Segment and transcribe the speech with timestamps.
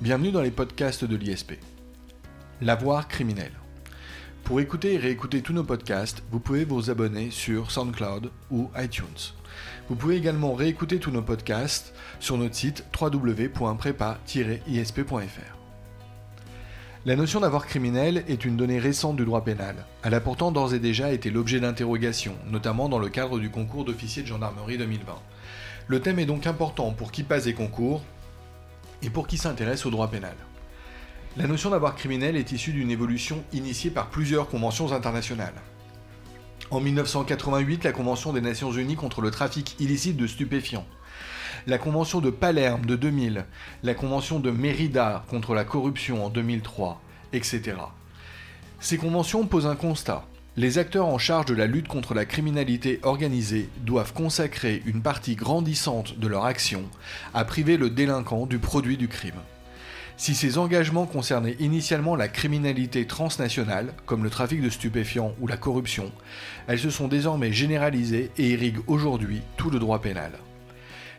[0.00, 1.54] bienvenue dans les podcasts de l'ISP.
[2.60, 3.50] L'avoir criminel.
[4.44, 9.34] Pour écouter et réécouter tous nos podcasts, vous pouvez vous abonner sur SoundCloud ou iTunes.
[9.88, 15.56] Vous pouvez également réécouter tous nos podcasts sur notre site www.prépa-isp.fr.
[17.04, 19.84] La notion d'avoir criminel est une donnée récente du droit pénal.
[20.04, 23.84] Elle a pourtant d'ores et déjà été l'objet d'interrogations, notamment dans le cadre du concours
[23.84, 25.12] d'officier de gendarmerie 2020.
[25.88, 28.04] Le thème est donc important pour qui passe des concours
[29.02, 30.34] et pour qui s'intéresse au droit pénal.
[31.36, 35.54] La notion d'avoir criminel est issue d'une évolution initiée par plusieurs conventions internationales.
[36.70, 40.86] En 1988, la Convention des Nations Unies contre le trafic illicite de stupéfiants.
[41.66, 43.46] La Convention de Palerme de 2000,
[43.82, 47.00] la Convention de Mérida contre la corruption en 2003,
[47.32, 47.76] etc.
[48.80, 50.24] Ces conventions posent un constat.
[50.58, 55.36] Les acteurs en charge de la lutte contre la criminalité organisée doivent consacrer une partie
[55.36, 56.82] grandissante de leur action
[57.32, 59.40] à priver le délinquant du produit du crime.
[60.16, 65.56] Si ces engagements concernaient initialement la criminalité transnationale, comme le trafic de stupéfiants ou la
[65.56, 66.10] corruption,
[66.66, 70.32] elles se sont désormais généralisées et irriguent aujourd'hui tout le droit pénal.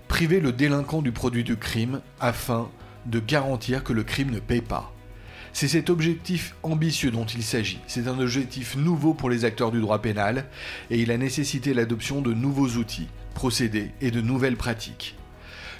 [0.09, 2.69] Priver le délinquant du produit du crime afin
[3.05, 4.91] de garantir que le crime ne paye pas.
[5.53, 7.80] C'est cet objectif ambitieux dont il s'agit.
[7.88, 10.45] C'est un objectif nouveau pour les acteurs du droit pénal
[10.89, 15.16] et il a nécessité l'adoption de nouveaux outils, procédés et de nouvelles pratiques.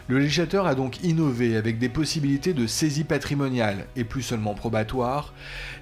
[0.08, 5.36] Le législateur a donc innové avec des possibilités de saisie patrimoniale et plus seulement probatoire,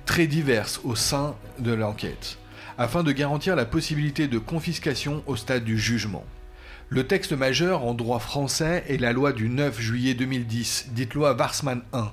[0.06, 2.38] très diverses au sein de l'enquête,
[2.78, 6.26] afin de garantir la possibilité de confiscation au stade du jugement.
[6.90, 11.34] Le texte majeur en droit français est la loi du 9 juillet 2010, dite loi
[11.34, 12.12] Warsmann 1.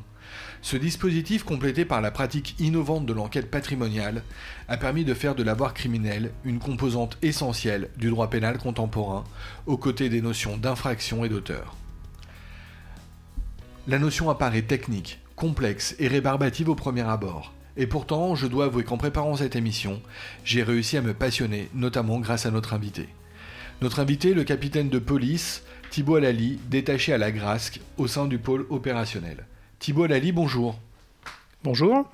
[0.65, 4.23] Ce dispositif, complété par la pratique innovante de l'enquête patrimoniale,
[4.67, 9.25] a permis de faire de l'avoir criminel une composante essentielle du droit pénal contemporain,
[9.67, 11.77] aux côtés des notions d'infraction et d'auteur.
[13.87, 17.53] La notion apparaît technique, complexe et rébarbative au premier abord.
[17.77, 20.01] Et pourtant, je dois avouer qu'en préparant cette émission,
[20.47, 23.11] j'ai réussi à me passionner, notamment grâce à notre invité.
[23.83, 28.39] Notre invité, le capitaine de police, Thibaut Alali, détaché à la Grasque au sein du
[28.39, 29.45] pôle opérationnel.
[29.85, 30.81] Thibaut Alali, bonjour.
[31.63, 32.11] Bonjour.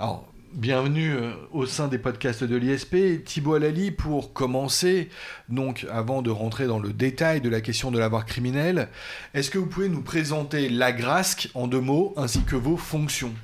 [0.00, 3.22] Alors, Bienvenue euh, au sein des podcasts de l'ISP.
[3.24, 5.08] Thibaut Alali, pour commencer,
[5.48, 8.88] donc avant de rentrer dans le détail de la question de l'avoir criminel,
[9.34, 13.34] est-ce que vous pouvez nous présenter l'AGRASC en deux mots ainsi que vos fonctions?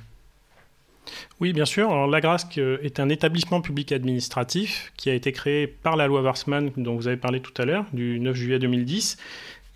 [1.39, 1.89] Oui, bien sûr.
[1.89, 6.21] Alors, l'AGRASC euh, est un établissement public administratif qui a été créé par la loi
[6.21, 9.15] Warsmann, dont vous avez parlé tout à l'heure, du 9 juillet 2010,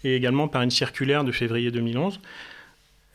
[0.03, 2.19] et également par une circulaire de février 2011.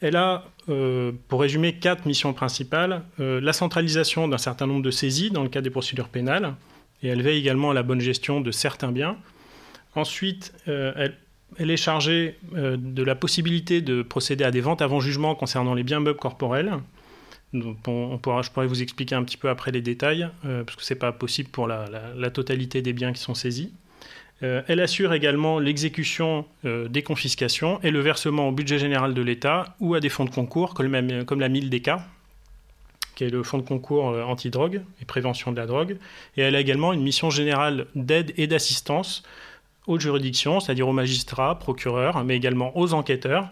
[0.02, 3.02] Elle a, euh, pour résumer, quatre missions principales.
[3.18, 6.54] Euh, la centralisation d'un certain nombre de saisies dans le cadre des procédures pénales,
[7.02, 9.16] et elle veille également à la bonne gestion de certains biens.
[9.94, 11.08] Ensuite, euh,
[11.58, 15.84] elle, est chargée de la possibilité de procéder à des ventes avant jugement concernant les
[15.84, 16.72] biens meubles corporels.
[17.54, 21.12] je pourrais vous expliquer un petit peu après les détails, parce que ce n'est pas
[21.12, 23.72] possible pour la totalité des biens qui sont saisis.
[24.42, 29.22] Euh, elle assure également l'exécution euh, des confiscations et le versement au budget général de
[29.22, 32.06] l'État ou à des fonds de concours comme, la MILDECA,
[33.14, 35.96] qui est le fonds de concours euh, anti-drogue et prévention de la drogue.
[36.36, 39.22] Et elle a également une mission générale d'aide et d'assistance
[39.86, 43.48] aux juridictions, c'est-à-dire aux magistrats, procureurs, mais également aux enquêteurs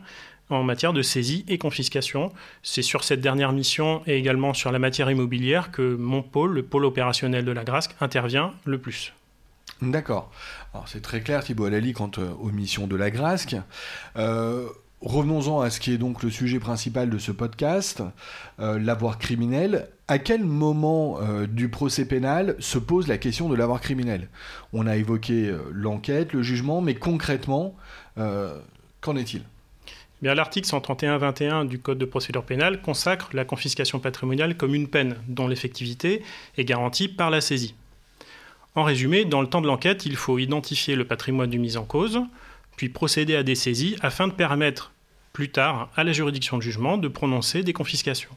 [0.51, 2.31] en matière de saisie et confiscation.
[2.63, 6.63] C'est sur cette dernière mission et également sur la matière immobilière que mon pôle, le
[6.63, 9.15] pôle opérationnel de la GRASC, intervient le plus.
[9.83, 10.31] D'accord.
[10.73, 13.57] Alors c'est très clair, Thibault Alali, quant euh, aux missions de la GRASC.
[14.17, 14.69] Euh,
[15.01, 18.03] revenons-en à ce qui est donc le sujet principal de ce podcast,
[18.61, 19.89] euh, l'avoir criminel.
[20.07, 21.19] À quel moment
[21.49, 24.29] du procès pénal se pose la question de l'avoir criminel?
[24.75, 27.75] On a évoqué l'enquête, le jugement, mais concrètement,
[28.17, 29.45] qu'en est-il?
[30.21, 35.49] L'article 131-21 du Code de procédure pénale consacre la confiscation patrimoniale comme une peine dont
[35.49, 36.23] l'effectivité
[36.59, 37.75] est garantie par la saisie.
[38.77, 41.85] En résumé, dans le temps de l'enquête, il faut identifier le patrimoine du mis en
[41.85, 42.21] cause,
[42.77, 44.93] puis procéder à des saisies afin de permettre
[45.33, 48.37] plus tard à la juridiction de jugement de prononcer des confiscations.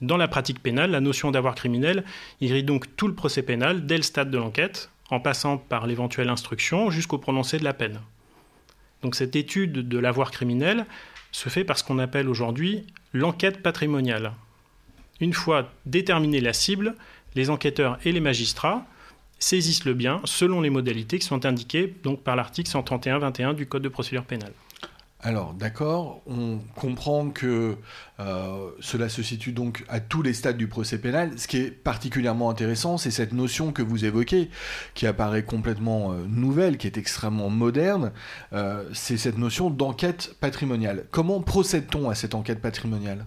[0.00, 2.04] Dans la pratique pénale, la notion d'avoir criminel
[2.40, 6.28] irrite donc tout le procès pénal dès le stade de l'enquête, en passant par l'éventuelle
[6.28, 8.00] instruction jusqu'au prononcé de la peine.
[9.02, 10.84] Donc cette étude de l'avoir criminel
[11.30, 14.32] se fait par ce qu'on appelle aujourd'hui l'enquête patrimoniale.
[15.20, 16.94] Une fois déterminée la cible,
[17.34, 18.86] les enquêteurs et les magistrats
[19.38, 23.82] saisissent le bien selon les modalités qui sont indiquées donc par l'article 131-21 du Code
[23.82, 24.52] de procédure pénale.
[25.20, 27.76] Alors, d'accord, on comprend que
[28.20, 31.36] euh, cela se situe donc à tous les stades du procès pénal.
[31.36, 34.48] Ce qui est particulièrement intéressant, c'est cette notion que vous évoquez,
[34.94, 38.12] qui apparaît complètement euh, nouvelle, qui est extrêmement moderne.
[38.52, 41.06] Euh, c'est cette notion d'enquête patrimoniale.
[41.10, 43.26] Comment procède-t-on à cette enquête patrimoniale?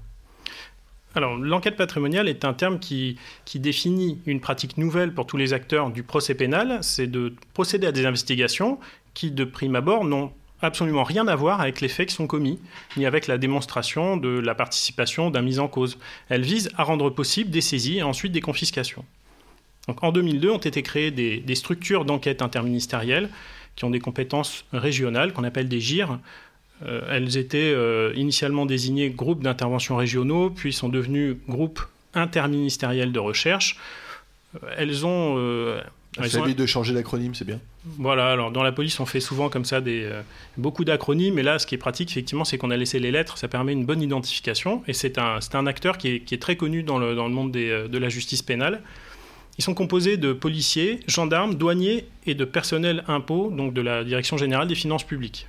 [1.19, 3.17] L'enquête patrimoniale est un terme qui,
[3.55, 7.91] définit une pratique nouvelle pour tous les acteurs du procès pénal, c'est de procéder à
[7.91, 8.79] des investigations
[9.13, 10.31] qui, de prime abord, n'ont
[10.61, 12.59] absolument rien à voir avec les faits qui sont commis,
[12.95, 15.97] ni avec la démonstration de la participation d'un mis en cause.
[16.29, 19.03] Elle vise à rendre possible des saisies et ensuite des confiscations.
[19.87, 23.29] Donc, en 2002 ont été créées des, structures d'enquête interministérielles
[23.75, 26.19] qui ont des compétences régionales qu'on appelle des GIR.
[26.85, 31.81] Euh, elles étaient euh, initialement désignées groupes d'intervention régionaux, puis sont devenues groupes
[32.13, 33.77] interministériels de recherche.
[34.55, 35.37] Euh, elles ont
[36.27, 37.59] ça de changer d'acronyme, c'est bien.
[37.85, 40.21] Voilà, alors dans la police, on fait souvent comme ça des, euh,
[40.57, 43.37] beaucoup d'acronymes, et là, ce qui est pratique, effectivement, c'est qu'on a laissé les lettres,
[43.37, 46.57] ça permet une bonne identification, et c'est un, un, acteur qui est, qui est, très
[46.57, 48.81] connu dans le, dans le monde des, euh, de la justice pénale.
[49.57, 54.37] Ils sont composés de policiers, gendarmes, douaniers et de personnel impôts, donc de la Direction
[54.37, 55.47] générale des finances publiques.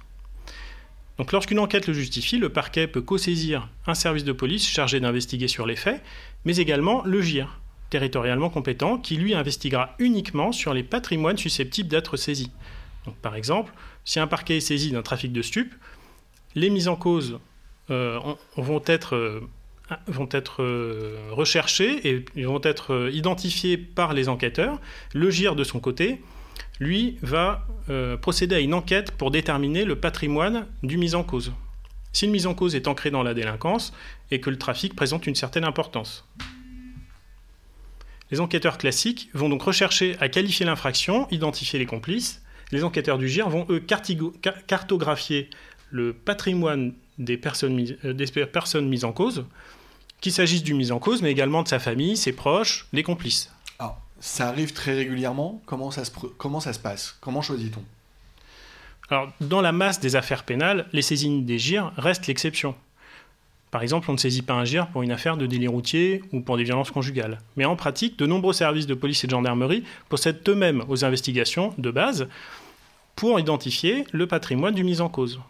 [1.19, 5.49] Donc lorsqu'une enquête le justifie, le parquet peut co-saisir un service de police chargé d'investiguer
[5.49, 6.03] sur les faits,
[6.44, 7.61] mais également le GIR,
[7.91, 12.50] territorialement compétent qui, lui, investiguera uniquement sur les patrimoines susceptibles d'être saisis.
[13.05, 13.73] Donc, par exemple,
[14.05, 15.75] si un parquet est saisi d'un trafic de stupes,
[16.55, 17.38] les mises en cause
[17.91, 18.19] euh,
[18.56, 19.41] vont être, euh,
[20.06, 24.81] vont être euh, recherchées et vont être identifiées par les enquêteurs.
[25.12, 26.20] Le GIR, de son côté,
[26.81, 27.67] lui, va
[28.21, 31.53] procéder à une enquête pour déterminer le patrimoine du mis en cause.
[32.13, 33.93] Si une mise en cause est ancrée dans la délinquance
[34.31, 36.27] et que le trafic présente une certaine importance.
[38.33, 42.43] Les enquêteurs classiques vont donc rechercher à qualifier l'infraction, identifier les complices.
[42.71, 43.85] Les enquêteurs du GIR vont, eux,
[44.67, 45.51] cartographier
[45.91, 49.45] le patrimoine des personnes, euh, des personnes mises en cause,
[50.23, 53.52] qu'il s'agisse du mis en cause, mais également de sa famille, ses proches, les complices.
[54.23, 55.61] Ça arrive très régulièrement.
[55.67, 57.19] Comment ça se, passe?
[57.21, 57.83] Comment choisit-on?
[59.11, 62.77] Alors, dans la masse des affaires pénales, les saisines des GIR restent l'exception.
[63.73, 66.41] Par exemple, on ne saisit pas un GIR pour une affaire de délit routier ou
[66.41, 67.41] pour des violences conjugales.
[67.57, 71.75] Mais en pratique, de nombreux services de police et de gendarmerie procèdent eux-mêmes aux investigations
[71.77, 72.29] de base
[73.17, 75.41] pour identifier le patrimoine du mis en cause.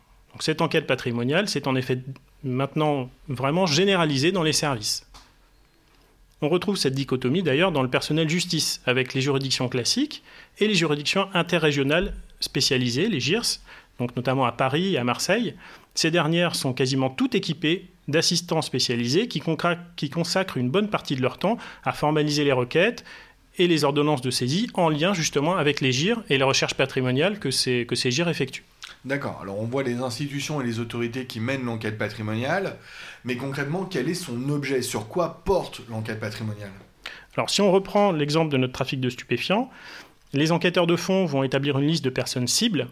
[0.40, 2.00] Cette enquête patrimoniale, c'est en effet
[2.42, 5.06] maintenant vraiment généralisée dans les services.
[6.44, 10.24] On retrouve cette dichotomie d'ailleurs dans le personnel justice, avec les juridictions classiques
[10.58, 13.60] et les juridictions interrégionales spécialisées, les GIRS,
[14.00, 15.54] donc notamment à Paris et à Marseille.
[15.94, 21.38] Ces dernières sont quasiment toutes équipées d'assistants spécialisés qui, consacrent une bonne partie de leur
[21.38, 23.04] temps à formaliser les requêtes
[23.58, 27.38] et les ordonnances de saisie en lien justement avec les GIR et les recherches patrimoniales
[27.38, 28.64] que ces, que effectuent.
[29.04, 32.76] D'accord, alors on voit les institutions et les autorités qui mènent l'enquête patrimoniale,
[33.24, 34.80] mais concrètement, quel est son objet?
[34.80, 36.70] Sur quoi porte l'enquête patrimoniale?
[37.36, 39.70] Alors si on reprend l'exemple de notre trafic de stupéfiants,
[40.32, 42.88] les enquêteurs de fonds vont établir une liste de personnes cibles.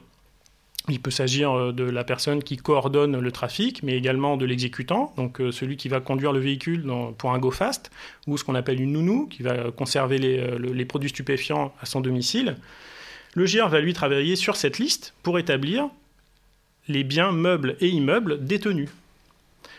[0.89, 5.13] Il peut s'agir euh, de la personne qui coordonne le trafic, mais également de l'exécutant,
[5.17, 7.91] donc euh, celui qui va conduire le véhicule pour un go fast,
[8.27, 12.01] ou ce qu'on appelle une nounou, qui va conserver euh, les, produits stupéfiants à son
[12.01, 12.57] domicile.
[13.35, 15.89] Le GIR va lui travailler sur cette liste pour établir
[16.89, 18.91] les biens meubles et immeubles détenus.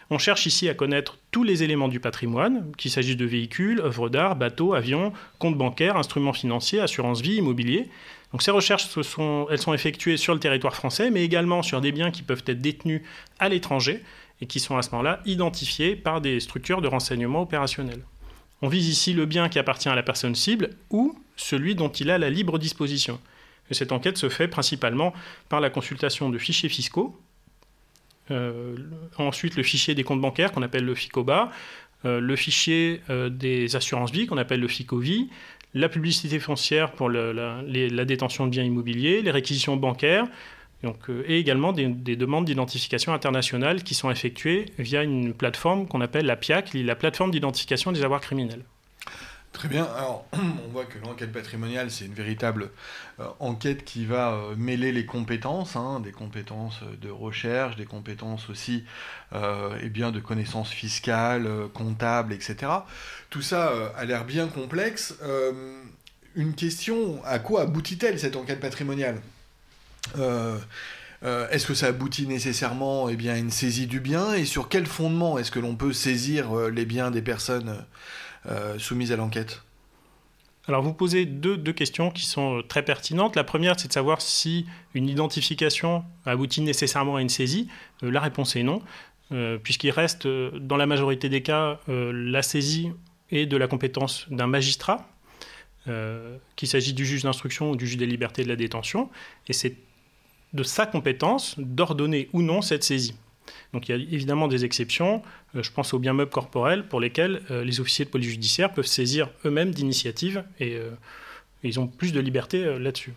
[0.09, 4.09] On cherche ici à connaître tous les éléments du patrimoine, qu'il s'agisse de véhicules, œuvres
[4.09, 7.87] d'art, bateaux, avions, comptes bancaires, instruments financiers, assurance vie, immobilier,
[8.31, 11.91] donc ces recherches, sont, elles sont effectuées sur le territoire français, mais également sur des
[11.91, 13.01] biens qui peuvent être détenus
[13.39, 14.01] à l'étranger
[14.39, 18.01] et qui sont à ce moment-là identifiés par des structures de renseignement opérationnel.
[18.61, 22.09] On vise ici le bien qui appartient à la personne cible ou celui dont il
[22.09, 23.19] a la libre disposition.
[23.71, 25.13] Et cette enquête se fait principalement
[25.49, 27.17] par la consultation de fichiers fiscaux,
[28.29, 28.75] euh,
[29.17, 31.51] ensuite le fichier des comptes bancaires qu'on appelle le FICOBA,
[32.05, 35.29] euh, le fichier euh, des assurances vie qu'on appelle le FICOVI,
[35.73, 37.63] la publicité foncière pour la,
[38.05, 40.27] détention de biens immobiliers, les réquisitions bancaires,
[41.27, 46.35] et également des, demandes d'identification internationale qui sont effectuées via une plateforme qu'on appelle la
[46.35, 48.65] PIAC, la plateforme d'identification des avoirs criminels.
[49.53, 49.83] Très bien.
[49.83, 52.69] Alors, on voit que l'enquête patrimoniale, c'est une véritable
[53.19, 58.49] euh, enquête qui va euh, mêler les compétences, hein, des compétences de recherche, des compétences
[58.49, 58.85] aussi
[59.33, 62.71] euh, bien, de connaissances fiscales, comptables, etc.
[63.29, 65.15] Tout ça a l'air bien complexe.
[66.35, 69.21] une question, à quoi aboutit-elle cette enquête patrimoniale?
[71.23, 74.33] Est-ce que ça aboutit nécessairement eh bien, à une saisie du bien?
[74.33, 77.85] Et sur quel fondement est-ce que l'on peut saisir les biens des personnes
[78.47, 79.61] euh, soumise à l'enquête
[80.67, 83.35] alors vous posez deux, questions qui sont euh, très pertinentes.
[83.35, 87.67] La première, c'est de savoir si une identification aboutit nécessairement à une saisie.
[88.03, 88.81] Euh, la réponse est non,
[89.63, 92.91] puisqu'il reste dans la majorité des cas la saisie
[93.31, 95.09] est de la compétence d'un magistrat,
[95.85, 99.09] qu'il s'agit du juge d'instruction ou du juge des libertés de la détention,
[99.47, 99.77] et c'est
[100.51, 103.15] de sa compétence d'ordonner ou non cette saisie.
[103.73, 105.21] Donc il y a évidemment des exceptions.
[105.55, 108.73] Euh, je pense aux biens meubles corporels pour lesquels euh, les officiers de police judiciaire
[108.73, 110.91] peuvent saisir eux-mêmes d'initiative et euh,
[111.63, 113.13] ils ont plus de liberté là-dessus.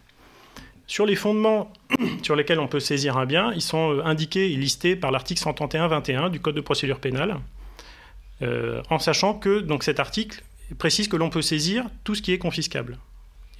[0.87, 1.73] Sur les fondements
[2.23, 6.31] sur lesquels on peut saisir un bien, ils sont indiqués et listés par l'article 131-21
[6.31, 7.39] du Code de procédure pénale,
[8.91, 10.43] en sachant que donc, cet article
[10.77, 12.99] précise que l'on peut saisir tout ce qui est confiscable.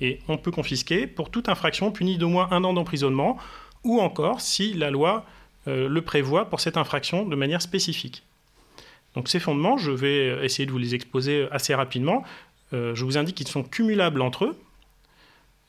[0.03, 3.39] Et on peut confisquer pour toute infraction punie d'au moins un an d'emprisonnement,
[3.85, 5.25] ou encore si la loi
[5.67, 8.23] le prévoit pour cette infraction de manière spécifique.
[9.15, 12.25] Donc ces fondements, je vais essayer de vous les exposer assez rapidement.
[12.73, 14.57] Euh, je vous indique qu'ils sont cumulables entre eux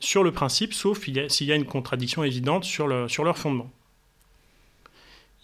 [0.00, 3.70] sur le principe, sauf s'il y a une contradiction évidente sur, le, sur leur fondement.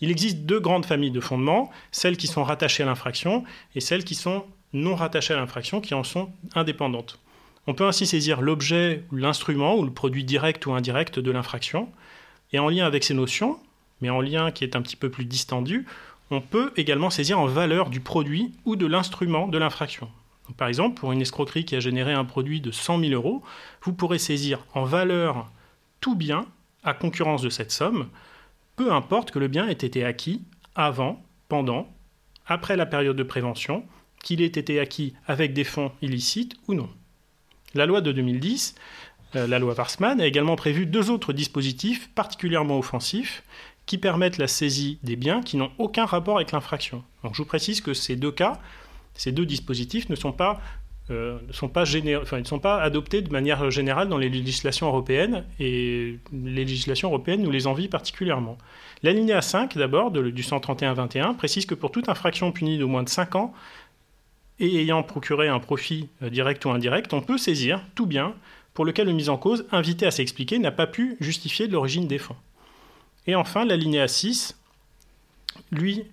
[0.00, 3.44] Il existe deux grandes familles de fondements, celles qui sont rattachées à l'infraction
[3.74, 7.18] et celles qui sont non rattachées à l'infraction, qui en sont indépendantes.
[7.66, 11.88] On peut ainsi saisir l'objet, l'instrument ou le produit direct ou indirect de l'infraction.
[12.52, 13.58] Et en lien avec ces notions,
[14.02, 15.86] mais en lien qui est un petit peu plus distendu,
[16.30, 20.10] on peut également saisir en valeur du produit ou de l'instrument de l'infraction.
[20.56, 23.42] Par exemple, pour une escroquerie qui a généré un produit de 100 000 euros,
[23.82, 25.50] vous pourrez saisir en valeur
[26.00, 26.46] tout bien
[26.84, 28.08] à concurrence de cette somme,
[28.76, 30.42] peu importe que le bien ait été acquis
[30.74, 31.88] avant, pendant,
[32.46, 33.84] après la période de prévention,
[34.22, 36.88] qu'il ait été acquis avec des fonds illicites ou non.
[37.74, 38.74] La loi de 2010,
[39.36, 43.42] euh, la loi Warsmann, a également prévu deux autres dispositifs particulièrement offensifs
[43.86, 47.02] qui permettent la saisie des biens qui n'ont aucun rapport avec l'infraction.
[47.24, 48.60] Je vous précise que ces deux cas,
[49.14, 50.60] ces deux dispositifs ne sont pas,
[51.10, 57.08] euh, ne sont pas, adoptés de manière générale dans les législations européennes et les législations
[57.08, 58.56] européennes nous les envient particulièrement.
[59.02, 63.34] L'alinéa 5 d'abord du 131-21 précise que pour toute infraction punie d'au moins de 5
[63.34, 63.52] ans
[64.60, 68.34] et ayant procuré un profit euh, direct ou indirect, on peut saisir tout bien
[68.74, 72.06] pour lequel le mis en cause, invité à s'expliquer, n'a pas pu justifier de l'origine
[72.06, 72.36] des fonds.
[73.26, 74.56] Et enfin, l'alinéa 6,
[75.70, 76.04] lui,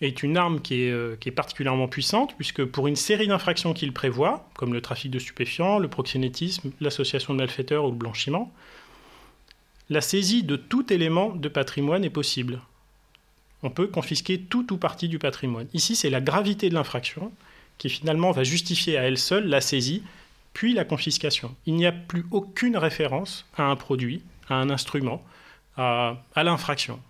[0.00, 4.48] est une arme euh, qui est, particulièrement puissante, puisque pour une série d'infractions qu'il prévoit,
[4.54, 8.52] comme le trafic de stupéfiants, le proxénétisme, l'association de malfaiteurs ou le blanchiment,
[9.90, 12.60] la saisie de tout élément de patrimoine est possible.
[13.62, 15.68] On peut confisquer tout ou partie du patrimoine.
[15.74, 17.32] Ici, c'est la gravité de l'infraction
[17.78, 20.02] qui finalement va justifier à elle seule la saisie,
[20.52, 21.54] puis la confiscation.
[21.66, 25.22] Il n'y a plus aucune référence à un produit, à un instrument,
[25.76, 27.00] à, l'infraction.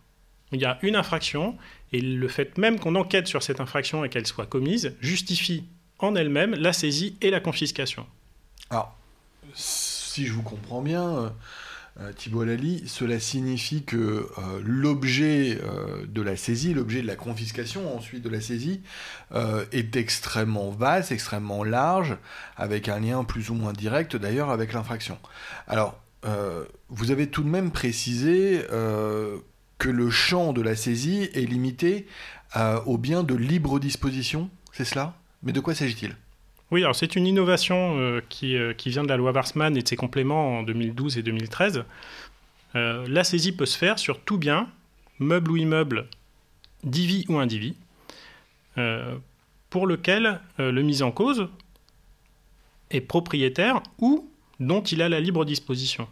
[0.52, 1.56] Il y a une infraction,
[1.92, 5.64] et le fait même qu'on enquête sur cette infraction et qu'elle soit commise justifie
[5.98, 8.06] en elle-même la saisie et la confiscation.
[8.70, 8.96] Alors,
[9.54, 11.28] si je vous comprends bien, euh,
[12.00, 15.58] euh, Thibault Lally, cela signifie que euh, l'objet
[16.06, 18.80] de la saisie, l'objet de la confiscation ensuite de la saisie,
[19.72, 22.16] est extrêmement vaste, extrêmement large,
[22.56, 25.18] avec un lien plus ou moins direct d'ailleurs avec l'infraction.
[25.66, 29.38] Alors, euh, vous avez tout de même précisé euh,
[29.78, 32.06] que le champ de la saisie est limité
[32.56, 35.14] euh, aux biens de libre disposition, c'est cela?
[35.42, 36.16] Mais de quoi s'agit-il?
[36.70, 39.96] Oui, alors c'est une innovation qui, qui, vient de la loi Warsmann et de ses
[39.96, 41.84] compléments en 2012 et 2013.
[42.74, 44.68] la saisie peut se faire sur tout bien,
[45.20, 46.08] meuble ou immeuble,
[46.82, 47.76] divi ou indivi,
[49.70, 51.48] pour lequel le mis en cause
[52.90, 54.28] est propriétaire ou
[54.60, 56.08] dont il a la libre disposition.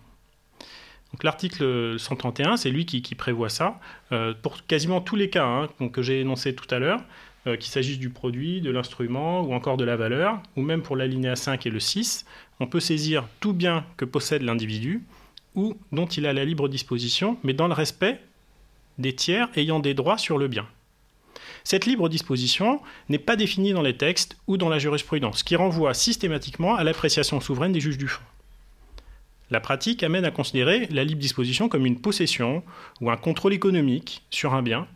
[1.12, 3.78] Donc l'article 131, c'est lui qui, prévoit ça,
[4.12, 7.02] euh, pour quasiment tous les cas hein, que j'ai énoncés tout à l'heure,
[7.46, 10.96] euh, qu'il s'agisse du produit, de l'instrument ou encore de la valeur, ou même pour
[10.96, 12.24] l'alinéa 5 et le 6,
[12.60, 15.02] on peut saisir tout bien que possède l'individu
[15.54, 18.20] ou dont il a la libre disposition, mais dans le respect
[18.98, 20.66] des tiers ayant des droits sur le bien.
[21.64, 25.94] Cette libre disposition n'est pas définie dans les textes ou dans la jurisprudence, qui renvoie
[25.94, 28.22] systématiquement à l'appréciation souveraine des juges du fond.
[29.52, 32.64] La pratique amène à considérer la libre disposition comme une possession
[33.02, 34.88] ou un contrôle économique sur un bien,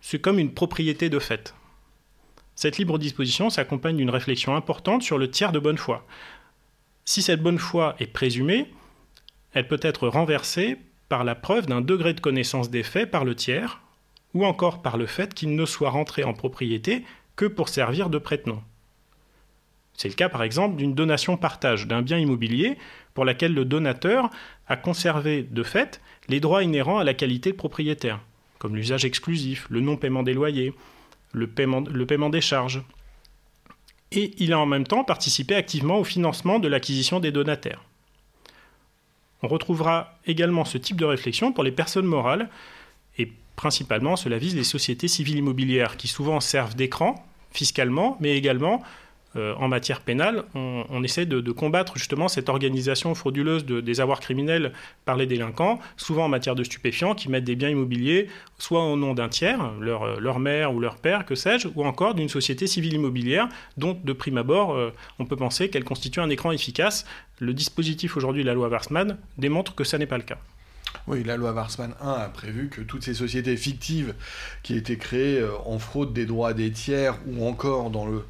[0.00, 1.52] c'est comme une propriété de fait.
[2.54, 6.06] Cette libre disposition s'accompagne d'une réflexion importante sur le tiers de bonne foi.
[7.04, 8.70] Si cette bonne foi est présumée,
[9.52, 10.78] elle peut être renversée
[11.08, 13.80] par la preuve d'un degré de connaissance des faits par le tiers,
[14.32, 17.02] ou encore par le fait qu'il ne soit rentré en propriété
[17.34, 18.62] que pour servir de prête-nom.
[19.96, 22.76] C'est le cas par exemple d'une donation-partage d'un bien immobilier
[23.14, 24.28] pour laquelle le donateur
[24.66, 28.20] a conservé de fait les droits inhérents à la qualité de propriétaire,
[28.58, 30.74] comme l'usage exclusif, le non-paiement des loyers,
[31.32, 32.82] le paiement, le paiement des charges.
[34.12, 37.82] et il a en même temps participé activement au financement de l'acquisition des donataires.
[39.42, 42.48] On retrouvera également ce type de réflexion pour les personnes morales,
[43.18, 48.82] et principalement cela vise les sociétés civiles immobilières qui souvent servent d'écran fiscalement, mais également
[49.36, 54.72] euh, en matière pénale, on, essaie de, combattre justement cette organisation frauduleuse des avoirs criminels
[55.04, 58.96] par les délinquants, souvent en matière de stupéfiants, qui mettent des biens immobiliers soit au
[58.96, 62.66] nom d'un tiers, leur, leur, mère ou leur père, que sais-je, ou encore d'une société
[62.66, 67.04] civile immobilière, dont de prime abord, euh, on peut penser qu'elle constitue un écran efficace.
[67.40, 70.38] Le dispositif aujourd'hui de la loi Warsman démontre que ça n'est pas le cas.
[71.06, 74.14] Oui, la loi Warsman 1 a prévu que toutes ces sociétés fictives
[74.62, 78.24] qui étaient créées euh, en fraude des droits des tiers ou encore dans le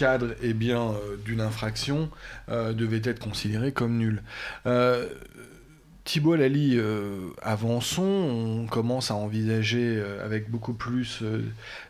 [0.00, 2.08] cadre et bien euh, d'une infraction
[2.48, 4.22] euh, devait être considéré comme nul.
[4.64, 5.06] Euh,
[6.04, 6.80] Thibault Lally,
[7.42, 11.22] avançons, on commence à envisager avec beaucoup plus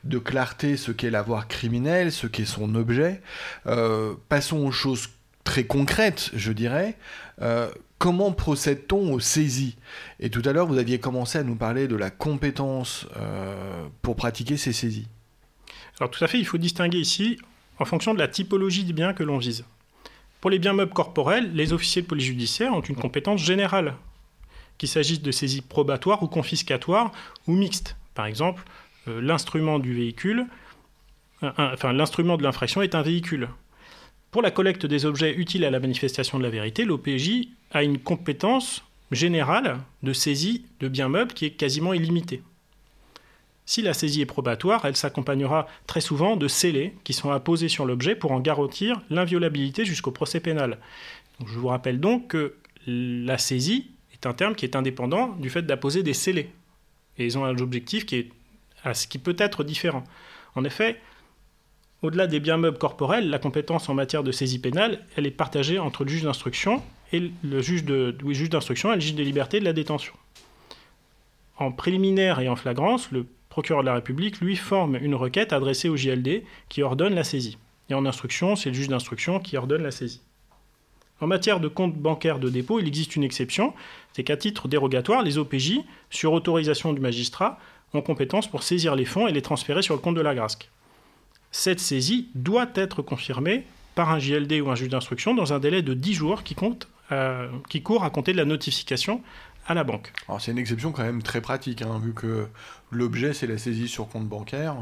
[0.04, 3.22] de clarté ce qu'est l'avoir criminel, ce qu'est son objet.
[4.28, 5.08] passons aux choses
[5.44, 6.98] très concrètes, je dirais.
[7.98, 9.76] comment procède-t-on aux saisies?
[10.18, 13.06] Et tout à l'heure, vous aviez commencé à nous parler de la compétence
[14.02, 15.08] pour pratiquer ces saisies.
[15.98, 17.38] Alors tout à fait, il faut distinguer ici
[17.80, 19.64] en fonction de la typologie des biens que l'on vise.
[20.40, 23.96] Pour les biens meubles corporels, les officiers de police judiciaire ont une compétence générale,
[24.78, 27.10] qu'il s'agisse de saisies probatoires ou confiscatoires
[27.46, 27.96] ou mixtes.
[28.14, 28.62] Par exemple,
[29.08, 30.46] euh, l'instrument du véhicule,
[31.42, 33.48] enfin l'instrument de l'infraction est un véhicule.
[34.30, 37.98] Pour la collecte des objets utiles à la manifestation de la vérité, l'OPJ a une
[37.98, 42.42] compétence générale de saisie de biens meubles qui est quasiment illimitée.
[43.70, 47.86] Si la saisie est probatoire, elle s'accompagnera très souvent de scellés qui sont apposés sur
[47.86, 50.78] l'objet pour en garantir l'inviolabilité jusqu'au procès pénal.
[51.38, 52.56] je vous rappelle donc que
[52.88, 56.50] la saisie est un terme qui est indépendant du fait d'apposer des scellés.
[57.16, 60.02] Et ils ont un objectif qui, est, qui peut être différent.
[60.56, 61.00] En effet,
[62.02, 65.78] au-delà des biens meubles corporels, la compétence en matière de saisie pénale, elle est partagée
[65.78, 69.72] entre le juge d'instruction et le juge d'instruction et le juge de liberté de la
[69.72, 70.14] détention.
[71.56, 75.90] En préliminaire et en flagrance, le procureur de la République, lui, forme une requête adressée
[75.90, 77.58] au JLD qui ordonne la saisie.
[77.90, 80.22] Et en instruction, c'est le juge d'instruction qui ordonne la saisie.
[81.20, 83.74] En matière de compte bancaire de dépôt, il existe une exception,
[84.14, 87.58] c'est qu'à titre dérogatoire, les OPJ, sur autorisation du magistrat,
[87.92, 90.70] ont compétence pour saisir les fonds et les transférer sur le compte de la GRASC.
[91.50, 93.64] Cette saisie doit être confirmée
[93.96, 96.88] par un JLD ou un juge d'instruction dans un délai de 10 jours qui, compte,
[97.10, 99.20] euh, qui court à compter de la notification
[99.70, 100.12] à la banque.
[100.26, 102.48] Alors c'est une exception quand même très pratique, hein, vu que
[102.90, 104.74] l'objet c'est la saisie sur compte bancaire.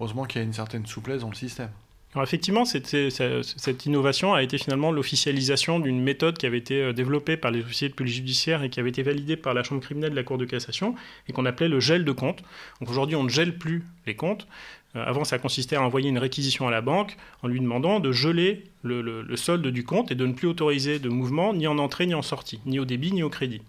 [0.00, 1.70] Heureusement qu'il y a une certaine souplesse dans le système.
[2.14, 7.36] Alors effectivement, cette, innovation a été finalement l'officialisation d'une méthode qui avait été euh, développée
[7.36, 10.10] par les officiers de police judiciaire et qui avait été validée par la Chambre criminelle
[10.10, 10.94] de la Cour de cassation
[11.28, 12.42] et qu'on appelait le gel de compte.
[12.80, 14.48] Donc aujourd'hui, on ne gèle plus les comptes.
[14.96, 18.10] Euh, avant, ça consistait à envoyer une réquisition à la banque en lui demandant de
[18.10, 21.78] geler le, le solde du compte et de ne plus autoriser de mouvement ni en
[21.78, 23.60] entrée ni en sortie, ni au débit ni au crédit.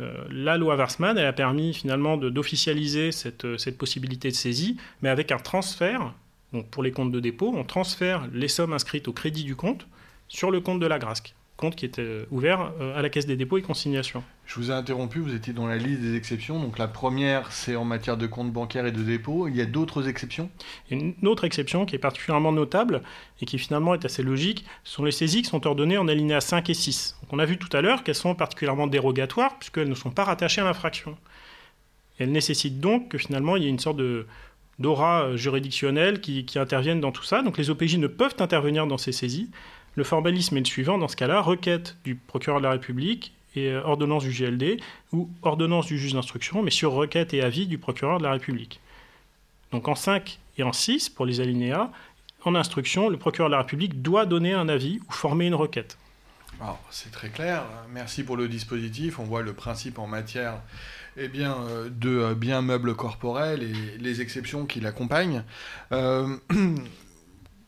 [0.00, 4.78] Euh, la loi Warsman, elle a permis finalement d'officialiser cette, euh, cette, possibilité de saisie,
[5.02, 6.14] mais avec un transfert.
[6.52, 9.86] Donc pour les comptes de dépôt, on transfère les sommes inscrites au crédit du compte
[10.28, 13.26] sur le compte de la GRASC compte qui était euh, ouvert euh, à la Caisse
[13.26, 14.22] des dépôts et consignations.
[14.46, 16.60] Je vous ai interrompu, vous étiez dans la liste des exceptions.
[16.60, 19.48] Donc la première, c'est en matière de compte bancaire et de dépôt.
[19.48, 20.50] Il y a d'autres exceptions?
[20.90, 23.02] Une autre exception qui est particulièrement notable
[23.40, 26.68] et qui finalement est assez logique, sont les saisies qui sont ordonnées en alinéa 5
[26.70, 27.18] et 6.
[27.30, 30.60] on a vu tout à l'heure qu'elles sont particulièrement dérogatoires puisqu'elles ne sont pas rattachées
[30.60, 31.16] à l'infraction.
[32.18, 34.26] Elles nécessitent donc que finalement il y ait une sorte de
[34.78, 37.42] d'aura euh, juridictionnelle qui, qui intervienne dans tout ça.
[37.42, 39.50] Donc les OPJ ne peuvent intervenir dans ces saisies.
[39.94, 43.68] Le formalisme est le suivant dans ce cas-là requête du procureur de la République et
[43.68, 44.80] euh, ordonnance du GLD
[45.12, 48.80] ou ordonnance du juge d'instruction, mais sur requête et avis du procureur de la République.
[49.70, 51.90] Donc en 5 et en 6, pour les alinéas,
[52.44, 55.98] en instruction, le procureur de la République doit donner un avis ou former une requête.
[56.90, 57.64] C'est très clair.
[57.92, 59.18] Merci pour le dispositif.
[59.18, 60.60] On voit le principe en matière
[61.16, 65.42] eh bien, euh, de euh, biens meubles corporels et les exceptions qui l'accompagnent.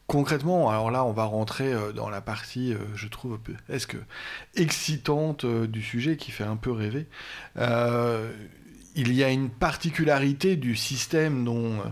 [0.06, 3.38] concrètement, alors là, on va rentrer euh, dans la partie, euh, je trouve,
[3.68, 3.96] est-ce que
[4.54, 7.06] excitante euh, du sujet qui fait un peu rêver.
[8.96, 11.82] il y a une particularité du système dont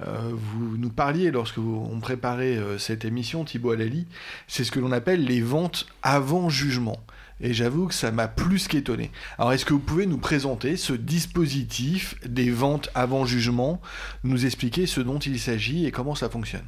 [0.00, 4.06] vous nous parliez lorsque on préparait cette émission, Thibaut Alali,
[4.48, 6.98] c'est ce que l'on appelle les ventes avant jugement.
[7.40, 9.10] Et j'avoue que ça m'a plus qu'étonné.
[9.36, 13.82] Alors est-ce que vous pouvez nous présenter ce dispositif des ventes avant jugement,
[14.24, 16.64] nous expliquer ce dont il s'agit et comment ça fonctionne?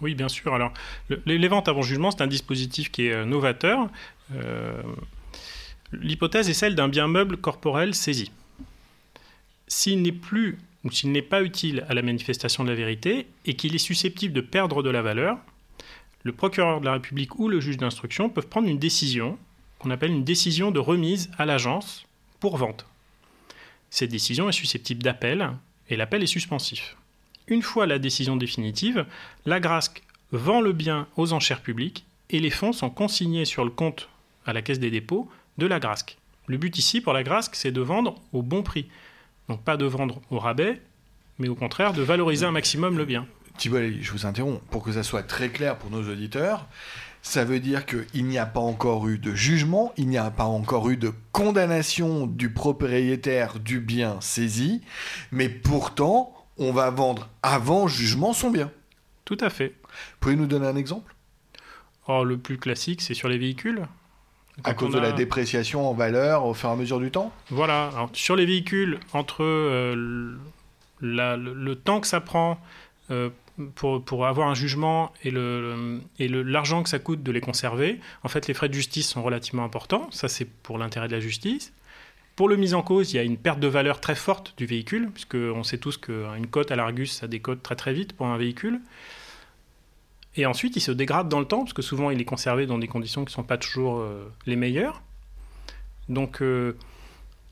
[0.00, 0.54] Oui, bien sûr.
[0.54, 0.72] Alors,
[1.26, 3.88] les, ventes avant jugement, c'est un dispositif qui est euh, novateur.
[4.34, 4.80] Euh,
[5.92, 8.30] l'hypothèse est celle d'un bien meuble corporel saisi.
[9.66, 13.54] S'il n'est plus ou s'il n'est pas utile à la manifestation de la vérité et
[13.54, 15.38] qu'il est susceptible de perdre de la valeur,
[16.22, 19.38] le procureur de la République ou le juge d'instruction peuvent prendre une décision
[19.78, 22.04] qu'on appelle une décision de remise à l'agence
[22.40, 22.86] pour vente.
[23.90, 25.50] Cette décision est susceptible d'appel
[25.88, 26.97] et l'appel est suspensif.
[27.48, 29.06] Une fois la décision définitive,
[29.46, 33.70] la GRASC vend le bien aux enchères publiques et les fonds sont consignés sur le
[33.70, 34.08] compte
[34.44, 36.18] à la caisse des dépôts de la GRASC.
[36.46, 38.88] Le but ici pour la GRASC, c'est de vendre au bon prix.
[39.48, 40.80] Donc pas de vendre au rabais,
[41.38, 43.26] mais au contraire de valoriser un maximum le bien.
[43.56, 44.60] Thibault, je vous interromps.
[44.70, 46.66] Pour que ça soit très clair pour nos auditeurs,
[47.22, 50.44] ça veut dire qu'il n'y a pas encore eu de jugement, il n'y a pas
[50.44, 54.82] encore eu de condamnation du propriétaire du bien saisi,
[55.32, 58.70] mais pourtant, on va vendre avant jugement son bien.
[59.24, 59.74] Tout à fait.
[60.20, 61.14] Pouvez-vous nous donner un exemple?
[62.06, 63.82] Oh, Le plus classique, c'est sur les véhicules.
[64.64, 67.32] à cause de la dépréciation en valeur au fur et à mesure du temps?
[67.50, 67.90] Voilà.
[68.12, 70.34] sur les véhicules, entre euh,
[71.00, 72.58] le, temps que ça prend
[73.10, 73.30] euh,
[73.74, 77.40] pour, pour, avoir un jugement et l'argent le, et le, que ça coûte de les
[77.40, 80.08] conserver, en fait, les frais de justice sont relativement importants.
[80.10, 81.72] Ça, c'est pour l'intérêt de la justice.
[82.38, 84.64] Pour le mise en cause, il y a une perte de valeur très forte du
[84.64, 88.38] véhicule, puisqu'on sait tous qu'une cote à l'Argus, ça décote très très vite pour un
[88.38, 88.80] véhicule.
[90.36, 92.78] Et ensuite, il se dégrade dans le temps, parce que souvent, il est conservé dans
[92.78, 95.02] des conditions qui ne sont pas toujours euh, les meilleures.
[96.08, 96.76] Donc, euh,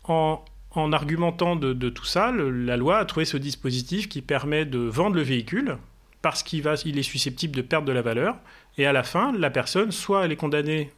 [0.04, 4.78] en, en, argumentant de, tout ça, la loi a trouvé ce dispositif qui permet de
[4.78, 5.78] vendre le véhicule
[6.22, 8.36] parce qu'il il est susceptible de perdre de la valeur.
[8.78, 10.92] Et à la fin, la personne, soit elle est condamnée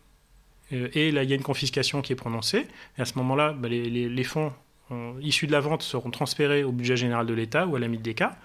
[0.70, 2.66] et là, il y a une confiscation qui est prononcée.
[2.98, 4.52] Et à ce moment-là, bah, les, fonds
[5.20, 8.36] issus de la vente seront transférés au budget général de l'État ou à la cas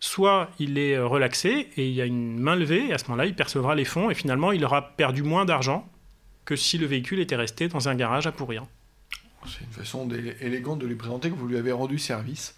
[0.00, 3.04] Soit il est euh, relaxé et il y a une main levée, et à ce
[3.04, 5.88] moment-là, il percevra les fonds et finalement, il aura perdu moins d'argent
[6.44, 8.64] que si le véhicule était resté dans un garage à pourrir.
[9.46, 10.08] C'est une façon
[10.40, 12.56] élégante de lui présenter que vous lui avez rendu service.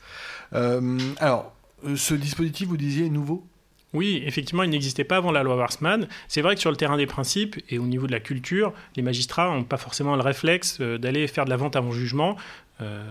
[0.54, 1.54] Euh, alors,
[1.96, 3.46] ce dispositif, vous disiez, est nouveau?
[3.94, 6.08] Oui, effectivement, il n'existait pas avant la loi Warsman.
[6.26, 9.02] C'est vrai que sur le terrain des principes et au niveau de la culture, les
[9.02, 12.36] magistrats n'ont pas forcément le réflexe euh, d'aller faire de la vente avant jugement,
[12.80, 13.04] euh,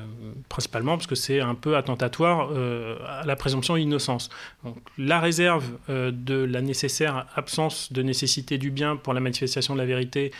[0.49, 4.29] principalement parce que c'est un peu attentatoire euh, à la présomption d'innocence.
[4.97, 9.85] La réserve de la nécessaire absence de nécessité du bien pour la manifestation de la
[9.85, 10.31] vérité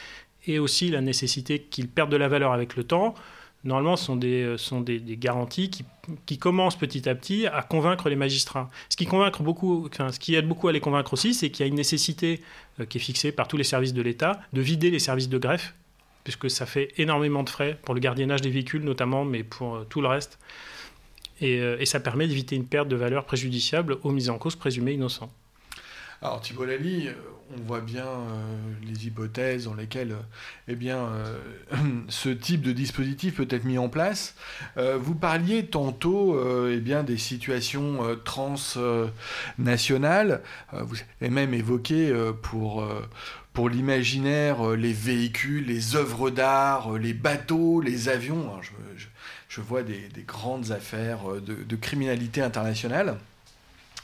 [0.46, 3.16] et aussi la nécessité qu'il perde de la valeur avec le temps
[3.64, 5.70] normalement, sont des, euh, sont des, garanties
[6.26, 8.70] qui, commencent petit à petit à convaincre les magistrats.
[8.90, 11.68] Ce qui, convaincre beaucoup, ce qui aide beaucoup à les convaincre aussi, c'est qu'il y
[11.68, 12.42] a une nécessité
[12.80, 15.38] euh, qui est fixée par tous les services de l'État de vider les services de
[15.38, 15.74] greffe,
[16.24, 19.88] puisque ça fait énormément de frais pour le gardiennage des véhicules notamment, mais pour euh,
[19.90, 20.40] tout le reste.
[21.42, 25.30] Et, ça permet d'éviter une perte de valeur préjudiciable aux mises en cause présumées innocents.
[26.22, 27.10] Alors Thibault Lally,
[27.58, 28.44] on voit bien euh,
[28.86, 30.22] les hypothèses dans lesquelles euh,
[30.68, 31.10] eh bien,
[32.08, 34.36] ce type de dispositif peut être mis en place.
[34.78, 36.40] vous parliez tantôt
[36.70, 40.42] eh bien, des situations transnationales.
[40.72, 42.88] vous avez même évoqué pour,
[43.52, 48.50] pour l'imaginaire les véhicules, les œuvres d'art, les bateaux, les avions.
[49.50, 53.18] je, vois des, grandes affaires de criminalité internationale.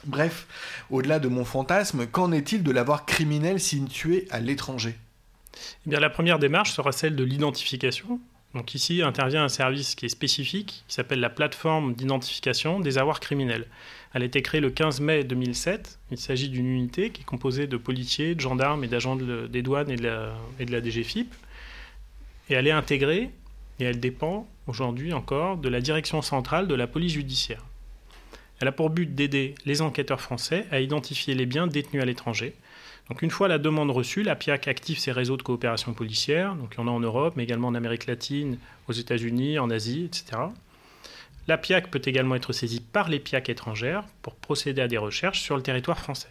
[0.04, 0.46] Bref,
[0.90, 4.96] au-delà de mon fantasme, qu'en est-il de l'avoir criminel situé à l'étranger?
[5.86, 8.20] Eh bien, La première démarche sera celle de l'identification.
[8.54, 13.20] Donc ici intervient un service qui est spécifique, qui s'appelle la plateforme d'identification des avoirs
[13.20, 13.66] criminels.
[14.12, 16.00] Elle a été créée le 15 mai 2007.
[16.10, 19.90] Il s'agit d'une unité qui est composée de policiers, de gendarmes et d'agents des douanes
[19.90, 21.32] et de, la, et de DGFIP.
[22.48, 23.30] Elle est intégrée
[23.78, 27.64] et elle dépend aujourd'hui encore de la direction centrale de la police judiciaire.
[28.60, 32.54] Elle a pour but d'aider les enquêteurs français à identifier les biens détenus à l'étranger.
[33.08, 36.74] Donc une fois la demande reçue, la PIAC active ses réseaux de coopération policière, donc
[36.74, 40.04] il y en a en Europe, mais également en Amérique latine, aux États-Unis, en Asie,
[40.04, 40.42] etc.
[41.48, 45.40] La PIAC peut également être saisie par les PIAC étrangères pour procéder à des recherches
[45.40, 46.28] sur le territoire français.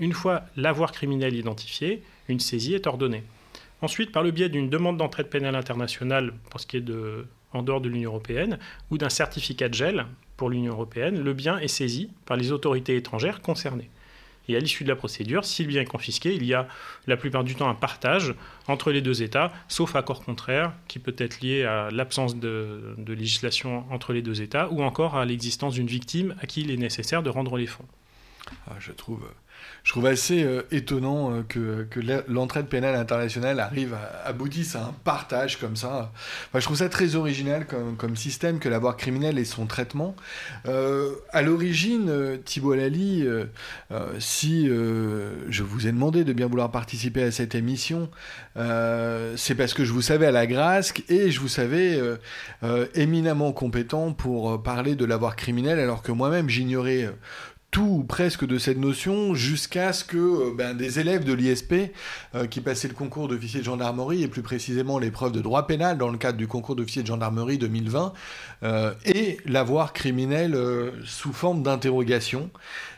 [0.00, 3.22] Une fois l'avoir criminel identifié, une saisie est ordonnée.
[3.80, 6.84] Ensuite, par le biais d'une demande d'entraide pénale internationale pour ce qui est
[7.52, 8.58] en dehors de l'Union européenne,
[8.90, 10.06] ou d'un certificat de gel
[10.38, 13.90] pour l'Union européenne, le bien est saisi par les autorités étrangères concernées.
[14.48, 16.66] Et à l'issue de la procédure, si le bien est confisqué, il y a
[17.06, 18.34] la plupart du temps un partage
[18.66, 23.84] entre les deux États, sauf accord contraire, qui peut être lié à l'absence de, législation
[23.90, 27.22] entre les deux États, ou encore à l'existence d'une victime à qui il est nécessaire
[27.22, 27.84] de rendre les fonds.
[28.68, 29.28] Ah, je trouve
[29.88, 34.94] je trouve assez euh, étonnant euh, que, l'entraide pénale internationale arrive à, aboutisse à un
[35.02, 36.12] partage comme ça.
[36.54, 40.14] je trouve ça très original comme, système que l'avoir criminel et son traitement.
[40.66, 43.26] Euh, à l'origine, Thibault Lally,
[44.18, 48.10] si je vous ai demandé de bien vouloir participer à cette émission,
[48.56, 51.98] c'est parce que je vous savais à la Grasque et je vous savais
[52.94, 57.08] éminemment compétent pour parler de l'avoir criminel alors que moi-même j'ignorais
[57.70, 61.74] tout ou presque de cette notion jusqu'à ce que ben, des élèves de l'ISP
[62.50, 66.08] qui passaient le concours d'officier de gendarmerie et plus précisément l'épreuve de droit pénal dans
[66.08, 68.12] le cadre du concours d'officier de gendarmerie 2020
[69.04, 70.58] aient l'avoir criminel
[71.04, 72.50] sous forme d'interrogation.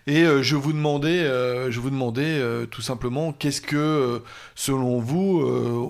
[0.06, 1.24] Et je vous demandais,
[1.70, 4.22] je vous demandais tout simplement qu'est-ce que,
[4.54, 5.40] selon vous,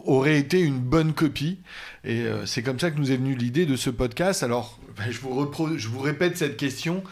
[0.07, 1.59] aurait été une bonne copie
[2.03, 4.43] et euh, c'est comme ça que nous est venue l'idée de ce podcast.
[4.43, 7.03] Alors, ben, je, vous répète cette question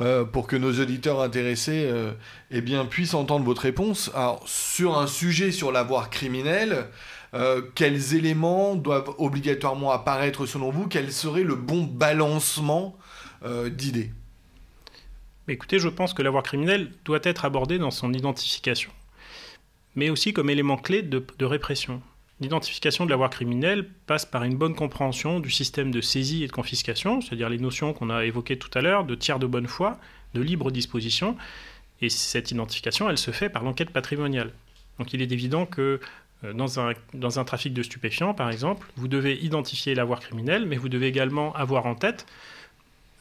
[0.00, 2.12] euh, pour que nos auditeurs intéressés euh,
[2.50, 4.10] eh puissent entendre votre réponse.
[4.14, 6.86] Alors, sur un sujet sur l'avoir criminel,
[7.74, 10.86] quels éléments doivent obligatoirement apparaître selon vous?
[10.86, 12.96] Quel serait le bon balancement
[13.44, 14.12] d'idées?
[15.48, 18.92] Écoutez, je pense que l'avoir criminel doit être abordé dans son identification,
[19.96, 22.00] mais aussi comme élément clé de répression.
[22.40, 26.52] L'identification de l'avoir criminel passe par une bonne compréhension du système de saisie et de
[26.52, 29.98] confiscation, c'est-à-dire les notions qu'on a évoquées tout à l'heure de tiers de bonne foi,
[30.34, 31.36] de libre disposition.
[32.00, 34.52] Et cette identification, elle se fait par l'enquête patrimoniale.
[34.98, 36.00] Donc il est évident que
[36.44, 36.80] euh, dans
[37.38, 41.54] un, trafic de stupéfiants, par exemple, vous devez identifier l'avoir criminel, mais vous devez également
[41.54, 42.26] avoir en tête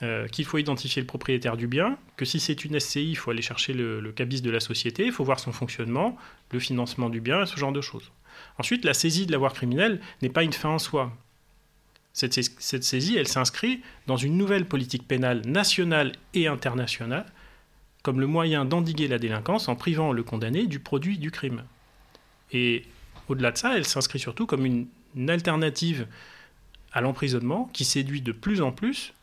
[0.02, 3.30] euh, qu'il faut identifier le propriétaire du bien, que si c'est une SCI, il faut
[3.30, 6.18] aller chercher le, le cabis de la société, il faut voir son fonctionnement,
[6.52, 8.12] le financement du bien, et ce genre de choses.
[8.60, 11.12] Ensuite, la saisie de l'avoir criminel n'est pas une fin en soi.
[12.14, 17.26] Cette, saisie, elle s'inscrit dans une nouvelle politique pénale nationale et internationale,
[18.04, 21.64] comme le moyen d'endiguer la délinquance en privant le condamné du produit du crime.
[22.52, 22.86] Et
[23.30, 24.88] au-delà de ça, elle s'inscrit surtout comme une,
[25.28, 26.08] alternative
[26.92, 29.14] à l'emprisonnement qui séduit de plus en plus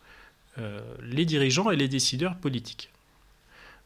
[0.58, 2.90] euh, les dirigeants et les décideurs politiques.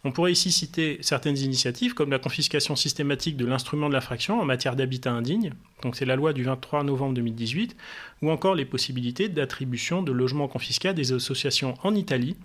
[0.06, 4.44] On pourrait ici citer certaines initiatives comme la confiscation systématique de l'instrument de l'infraction en
[4.44, 7.74] matière d'habitat indigne, donc c'est la loi du 23 novembre 2018,
[8.20, 12.36] ou encore les possibilités d'attribution de logements confisqués à des associations en Italie,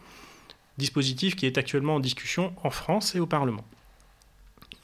[0.78, 3.66] dispositif qui est actuellement en discussion en France et au Parlement.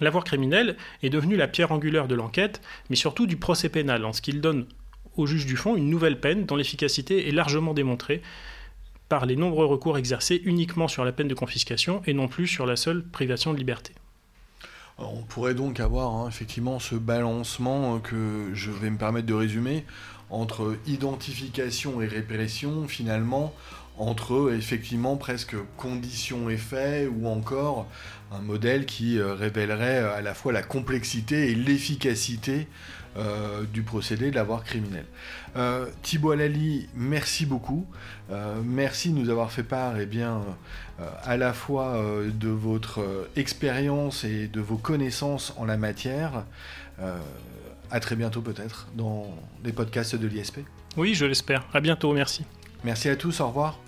[0.02, 4.12] L'avoir criminel est devenu la pierre angulaire de l'enquête, mais surtout du procès pénal, en
[4.12, 4.66] ce qu'il donne
[5.16, 8.22] au juge du fond une nouvelle peine dont l'efficacité est largement démontrée,
[9.10, 12.66] par les nombreux recours exercés uniquement sur la peine de confiscation et non plus sur
[12.66, 13.94] la seule privation de liberté.
[14.98, 19.86] On pourrait donc avoir hein, effectivement ce balancement que je vais me permettre de résumer
[20.30, 23.54] entre identification et répression, finalement,
[23.98, 27.88] entre effectivement presque conditions et ou encore
[28.32, 32.68] un modèle qui euh, révélerait à la fois la complexité et l'efficacité
[33.18, 35.06] euh, du procédé de l'avoir criminel.
[35.56, 37.86] Euh, Thibaut Alali, merci beaucoup.
[38.30, 40.42] Euh, merci de nous avoir fait part eh bien,
[41.24, 46.44] à la fois de votre expérience et de vos connaissances en la matière.
[47.92, 49.28] à très bientôt peut-être dans
[49.64, 50.60] les podcasts de l'ISP.
[50.98, 51.66] Oui, je l'espère.
[51.74, 52.46] À bientôt, merci.
[52.84, 53.85] Merci à tous, au revoir.